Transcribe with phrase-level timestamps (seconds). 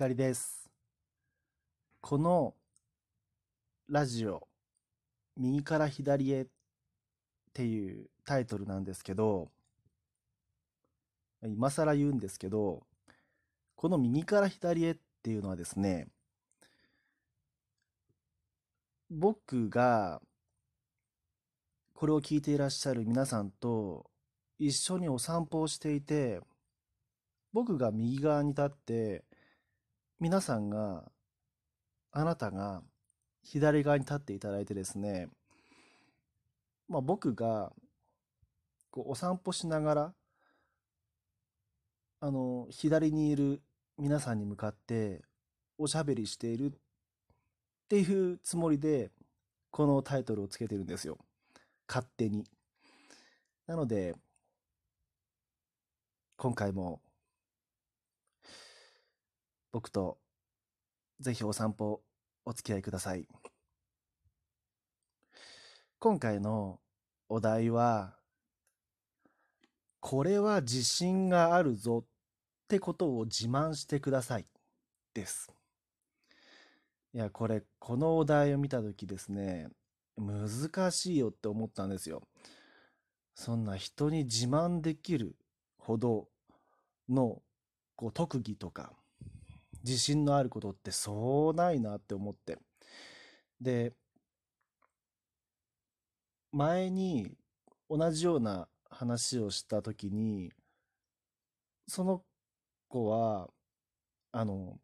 [0.00, 0.70] 光です。
[2.00, 2.54] この
[3.86, 4.48] ラジオ、
[5.36, 6.46] 右から左へっ
[7.52, 9.50] ていうタイトルなんですけど、
[11.42, 12.80] 今更言うんですけど、
[13.76, 16.06] この右から左へっていうのはですね、
[19.10, 20.22] 僕が
[21.92, 24.10] これを聞いていらっしゃる皆さんと
[24.58, 26.40] 一緒にお散歩をしていて、
[27.52, 29.24] 僕が右側に立って、
[30.20, 31.10] 皆さんが、
[32.12, 32.82] あなたが
[33.42, 35.28] 左側に立っていただいてですね、
[36.88, 37.72] まあ僕が
[38.90, 40.14] こうお散歩しながら、
[42.20, 43.62] あの、左にいる
[43.96, 45.22] 皆さんに向かって
[45.78, 46.70] おしゃべりしているっ
[47.88, 49.10] ていうつもりで、
[49.70, 51.16] このタイトルをつけてるんですよ。
[51.88, 52.44] 勝手に。
[53.66, 54.14] なので、
[56.36, 57.00] 今回も
[59.72, 60.18] 僕と
[61.20, 62.02] ぜひお散歩
[62.44, 63.28] お付き合いください。
[65.98, 66.80] 今回の
[67.28, 68.16] お題は、
[70.00, 72.08] これは自信があるぞっ
[72.68, 74.46] てことを自慢してください
[75.12, 75.52] です。
[77.12, 79.68] いや、これ、このお題を見たときですね、
[80.16, 82.22] 難しいよって思ったんですよ。
[83.34, 85.36] そんな人に自慢できる
[85.78, 86.28] ほど
[87.08, 87.42] の
[87.94, 88.92] こう特技とか
[89.84, 92.58] 自信のあることってそうないなって思って。
[93.60, 93.94] で、
[96.52, 97.36] 前に
[97.88, 100.52] 同じような話をしたときに、
[101.86, 102.22] その
[102.88, 103.50] 子は、
[104.32, 104.78] あの、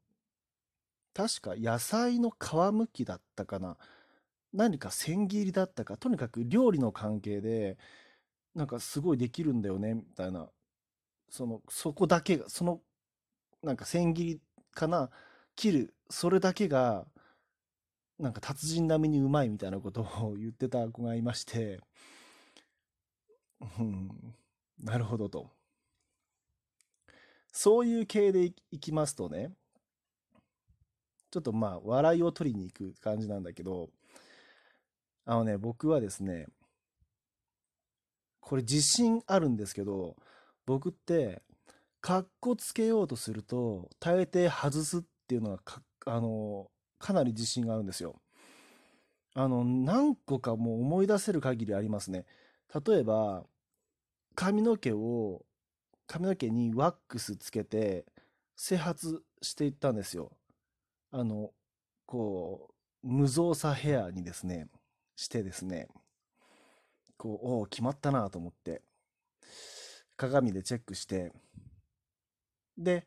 [1.14, 2.34] 確か野菜の皮
[2.72, 3.78] むきだったかな。
[4.52, 7.78] 何か千切りだったか、とにかく料理の関係で、
[8.54, 10.50] なんかすごいできるんだよね、みたいな。
[11.30, 12.80] その、そこだけが、その、
[13.62, 14.40] なんか千切り
[14.76, 15.10] かな、
[15.56, 17.06] 切る、それだけが、
[18.18, 21.80] なんか達人並みにうまいみたいなことを 言ってた子がいまして、
[23.78, 24.34] うん、
[24.78, 25.50] なるほどと。
[27.52, 29.52] そういう系でいきますとね、
[31.30, 33.90] ちょっとまあ、笑いを取りに行く感じなんだけど、
[35.24, 36.46] あのね、僕はですね、
[38.40, 40.16] これ自信あるんですけど、
[40.66, 41.42] 僕って、
[42.06, 48.22] かっこつけようとすると、大抵外すっていうのがか、あの、かなり自信があるんですよ。
[49.34, 52.24] あの、何個かもう思い出せる限りありますね。
[52.86, 53.44] 例えば、
[54.36, 55.44] 髪の毛を、
[56.06, 58.06] 髪の毛にワックスつけて、
[58.54, 60.30] 整髪していったんですよ。
[61.10, 61.50] あの、
[62.06, 62.70] こ
[63.02, 64.68] う、無造作ヘアにですね、
[65.16, 65.88] してですね、
[67.16, 68.80] こう、おお、決まったなと思って、
[70.16, 71.32] 鏡でチェックして、
[72.76, 73.06] で、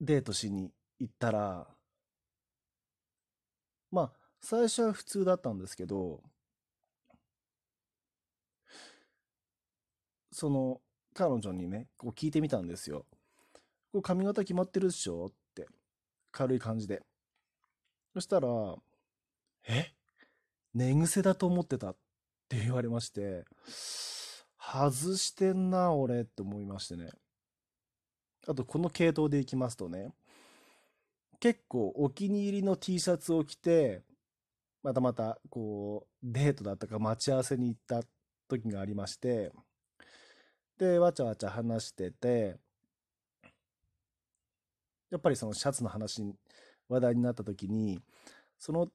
[0.00, 1.66] デートしに行ったら、
[3.90, 6.22] まあ、最初は普通だったんですけど、
[10.32, 10.80] その、
[11.14, 13.06] 彼女にね、こう聞いてみたんですよ。
[13.92, 15.26] こう髪型決まってるでしょ？
[15.26, 15.68] って、
[16.30, 17.02] 軽い感じで。
[18.14, 18.48] そしたら、
[19.68, 19.92] え？
[20.72, 21.96] 寝癖だと思ってたっ
[22.48, 23.44] て言われまして、
[24.58, 27.10] 外してんな、俺って思いましてね。
[28.46, 30.12] あと、この系統でいきますとね、
[31.40, 34.02] 結構お気に入りの T シャツを着て、
[34.82, 38.02] またまた、こう、デートだったか待ち合わせに行った
[38.48, 39.52] 時がありまして、
[40.78, 42.56] で、わちゃわちゃ話してて、
[45.10, 46.24] やっぱりそのシャツの話、
[46.88, 48.00] 話題になった時に、
[48.58, 48.88] その、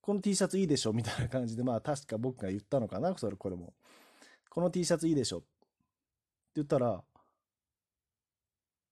[0.00, 3.74] この T シャツいいでしょみたいな感じで、まあ確か僕が言ったのかなそれ、これも。
[4.48, 5.46] この T シャツいいでしょって
[6.56, 7.02] 言ったら、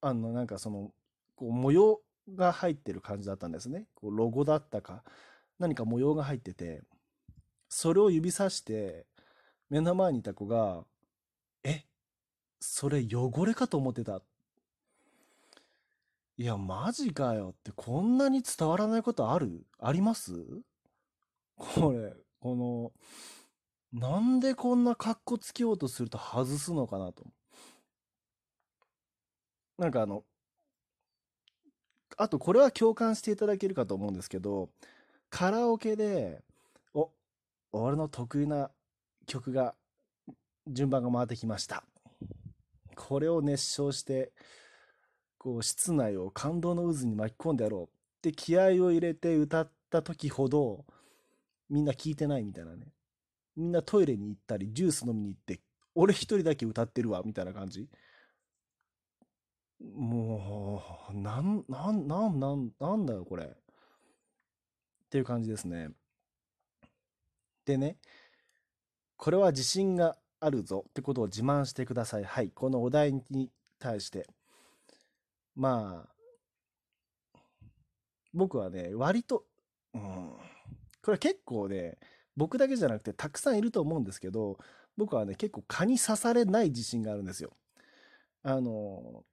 [0.06, 0.92] あの、なんかその、
[1.34, 2.00] こう模様
[2.36, 3.86] が入ってる感じだったんですね。
[3.94, 5.02] こうロゴだったか、
[5.58, 6.82] 何か模様が入ってて、
[7.70, 9.06] それを指さして、
[9.70, 10.84] 目の前にいた子が、
[11.64, 11.84] え、
[12.60, 14.20] それ汚れかと思ってた。
[16.36, 19.64] いや、マジかよって、こんなに伝わらないことある？
[19.78, 20.32] あります？
[21.56, 22.92] これ、この、
[23.98, 27.24] なんでこんな格好つけようとすると外すのかなと。
[29.78, 30.24] なんかあの、
[32.16, 34.70] あとこれは共感していただけるかと思うんですけど、
[35.30, 36.42] カラオケで、
[36.94, 37.10] お、
[37.72, 38.70] 俺の得意な
[39.26, 39.74] 曲が、
[40.66, 41.84] 順番が回ってきました。
[42.94, 44.32] これを熱唱して、
[45.38, 47.86] こう、室内を感動の渦に巻き込んでやろうっ
[48.22, 50.84] て気合を入れて歌った時ほど、
[51.68, 52.92] みんな聞いてないみたいなね。
[53.56, 55.60] みんなトイレに行ったり、ジュース飲みに行って、
[55.94, 57.88] 俺一人だけ歌ってるわ、みたいな感じ。
[59.92, 63.44] もう、なん、なん、なん、なん、なんだよ、これ。
[63.44, 63.48] っ
[65.10, 65.90] ていう感じですね。
[67.64, 67.96] でね、
[69.16, 72.24] これは自信があるぞってことを自慢してください。
[72.24, 72.50] はい。
[72.50, 74.28] このお題に対して。
[75.54, 76.14] まあ、
[78.32, 79.44] 僕はね、割と、
[79.94, 80.32] うん、
[81.02, 81.96] これ結構ね、
[82.36, 84.58] 僕だけじゃなくてたくさんいると思うんですけど、
[84.96, 87.52] 僕はね、結構蚊に刺されない自信があるんですよ。
[88.42, 89.24] あの、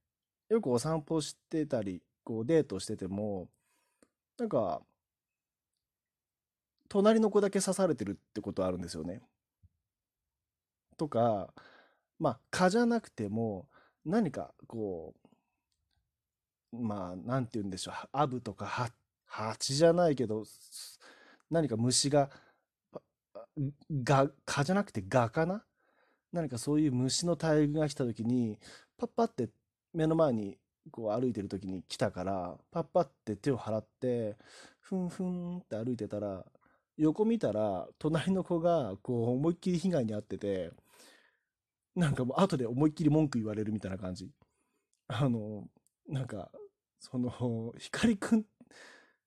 [0.51, 3.47] よくお散歩してたり、こうデートしてても、
[4.37, 4.81] なんか、
[6.89, 9.21] 隣の子だけ刺されてるってことあるんですよね。
[10.97, 11.53] とか、
[12.19, 13.69] まあ、蚊じゃなくても、
[14.05, 15.13] 何かこ
[16.73, 18.89] う、まあ、なんて言うんでしょう、アブとかハ
[19.25, 20.43] 蜂じゃないけど、
[21.49, 22.29] 何か虫が
[24.03, 25.63] が、蚊じゃなくてガかな？
[26.33, 28.59] 何かそういう虫の大群が来た時に、
[28.97, 29.49] パッパって
[29.93, 30.57] 目の前に
[30.91, 34.37] こう歩いてる時に来たから、パッパって手を払って、
[34.79, 36.45] ふんふんって歩いてたら、
[36.97, 40.71] 横見たら、隣の子がこう思いっきり被害に遭ってて、
[41.95, 44.31] なんかもう後で思いっきり文句言われるみたいな感じ。
[45.07, 45.67] あの、
[46.07, 46.51] なんか、
[46.99, 48.45] その、光くん、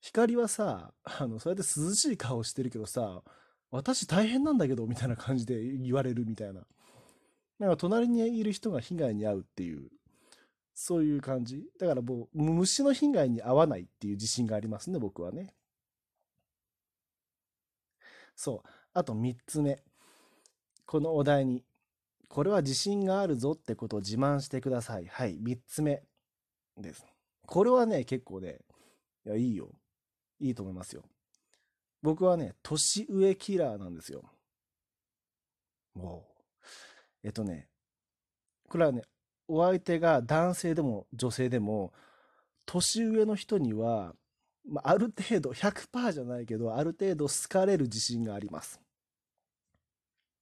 [0.00, 3.22] 光はさ、あの、そうやって涼しい顔してるけどさ、
[3.70, 6.62] 私大変なんだけど、みたいな感じで言われるみたいな。
[7.58, 9.90] なんか隣にいる人が被害に遭うっていう、
[10.74, 11.64] そういう感じ。
[11.78, 15.54] だからもう、虫の被害に遭わないっていう自信がありますね、僕はね。
[18.34, 18.68] そう。
[18.92, 19.82] あと3つ目。
[20.86, 21.64] このお題に、
[22.28, 25.06] これは自信があるぞってことを自慢してください。
[25.06, 26.02] はい、3つ目
[26.76, 27.06] です。
[27.46, 28.58] これはね、結構ね、
[29.26, 29.70] いや、いいよ。
[30.40, 31.04] いいと思いますよ。
[32.02, 34.22] 僕はね、年上キラーなんですよ。
[35.94, 36.34] もう。
[37.22, 37.68] えっとね、
[38.68, 39.02] これはね、
[39.48, 41.92] お相手が男性でも女性でも、
[42.66, 44.14] 年上の人には、
[44.66, 48.80] まあ、ある程度、100%じゃないけど、ある程度好かれる自信があります。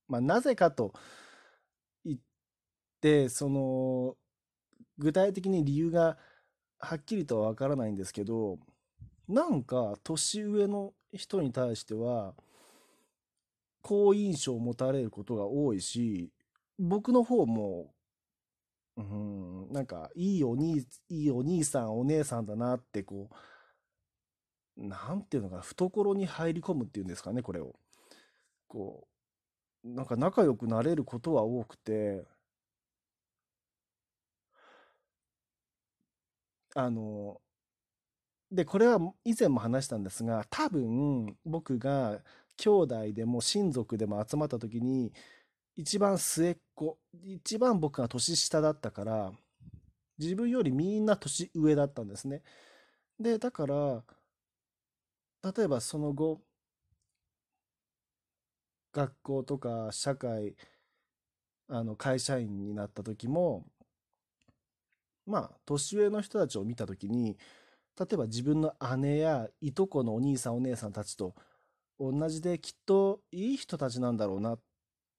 [0.08, 0.92] まあ、なぜかと
[2.04, 2.18] 言っ
[3.00, 4.16] て、その、
[4.98, 6.18] 具体的に理由が
[6.78, 8.58] はっきりとはわからないんですけど、
[9.28, 12.34] なんか年上の人に対しては
[13.80, 16.30] 好印象を持たれることが多いし
[16.78, 17.90] 僕の方も
[18.96, 19.72] うん。
[19.72, 20.78] なんかいいお兄
[21.08, 23.34] いいお兄さんお姉さんだなってこう
[24.76, 27.74] なんていうのかな懐に入り込むっていうんですかねこれを。
[28.68, 29.08] こ
[29.84, 32.24] うなんか仲良くなれることは多くて。
[36.74, 37.40] あの
[38.50, 42.20] で、これは以前も話したんですが、多分僕が
[42.56, 45.12] 兄弟でも親族でも集まった時に、
[45.76, 49.32] 一番末っ子、一番僕が年下だったから、
[50.18, 52.42] 自分よりみんな年上だったんですね。
[53.18, 54.04] で、だから、
[55.42, 56.40] 例えばその後、
[58.92, 60.56] 学校とか社会、
[61.68, 63.64] あの会社員になった時も、
[65.26, 67.38] まあ、年上の人たちを見た時に、
[67.98, 71.34] 例えば自分の姉やいとこのお兄さんお姉さんたちと
[72.00, 74.60] 同じできっといい人たちなんだろうなっ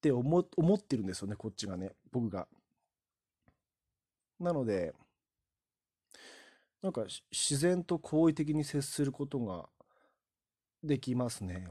[0.04, 2.46] って思思ってるんですよねこっちがね僕が。
[4.38, 4.94] なので
[6.82, 9.70] なんか自然と好意的に接することが
[10.84, 11.70] できますね。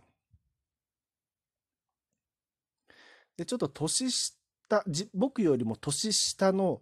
[3.37, 6.81] でちょっと年下じ僕よりも年下の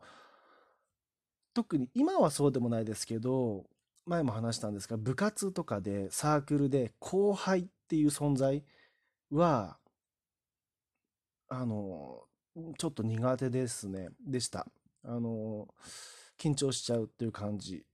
[1.52, 3.64] 特に今はそうでもないですけど
[4.07, 8.64] 前も話したんですが、部活とかでサークルで後輩っていう存在
[9.33, 9.80] は、
[11.50, 12.23] あの、
[12.78, 14.66] ちょっと苦手ですね、でした。
[15.02, 15.66] あの、
[16.38, 17.85] 緊張しちゃうっていう感じ。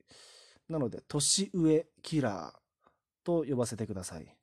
[0.69, 2.61] なので、年上キラー
[3.25, 4.37] と呼ばせてください。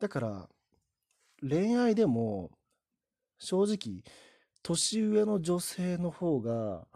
[0.00, 0.48] だから、
[1.42, 2.50] 恋愛でも、
[3.38, 4.04] 正直、
[4.62, 6.86] 年上の女性の方が、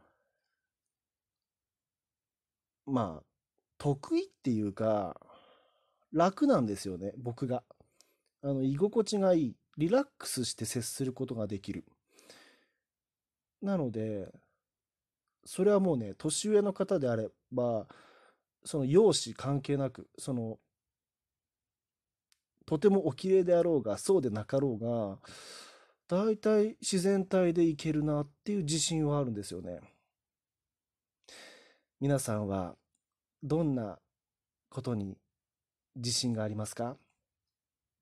[2.86, 3.24] まあ、
[3.78, 5.20] 得意っていうか、
[6.12, 7.62] 楽なんですよね、僕が。
[8.44, 9.56] あの、居心地がいい。
[9.78, 11.84] リラックスして接することができる。
[13.62, 14.32] なので、
[15.46, 17.86] それはもうね、年上の方であれば、
[18.64, 20.58] その容姿関係なく、その、
[22.66, 25.18] とてもお綺麗であろうが、そうでなかろうが、
[26.06, 29.80] 大体自然体でいけるなっていう自信はあるんですよね。
[31.98, 32.76] 皆さんは
[33.42, 33.98] どんな
[34.68, 35.16] ことに
[35.96, 36.98] 自信がありますか？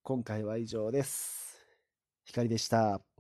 [0.04, 1.64] 今回は以上です。
[2.24, 3.11] 光でした。